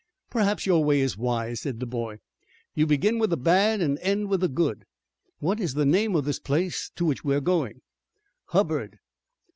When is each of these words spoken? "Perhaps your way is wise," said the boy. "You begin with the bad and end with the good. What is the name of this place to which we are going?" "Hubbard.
"Perhaps 0.31 0.65
your 0.65 0.83
way 0.83 0.99
is 0.99 1.15
wise," 1.15 1.61
said 1.61 1.79
the 1.79 1.85
boy. 1.85 2.17
"You 2.73 2.87
begin 2.87 3.19
with 3.19 3.29
the 3.29 3.37
bad 3.37 3.81
and 3.81 3.99
end 3.99 4.29
with 4.29 4.41
the 4.41 4.47
good. 4.47 4.85
What 5.37 5.59
is 5.59 5.75
the 5.75 5.85
name 5.85 6.15
of 6.15 6.25
this 6.25 6.39
place 6.39 6.89
to 6.95 7.05
which 7.05 7.23
we 7.23 7.35
are 7.35 7.39
going?" 7.39 7.81
"Hubbard. 8.45 8.97